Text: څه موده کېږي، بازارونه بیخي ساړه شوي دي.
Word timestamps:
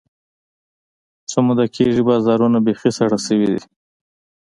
څه 1.29 1.37
موده 1.45 1.65
کېږي، 1.75 2.01
بازارونه 2.09 2.57
بیخي 2.65 2.89
ساړه 2.97 3.19
شوي 3.25 3.47
دي. 3.51 3.61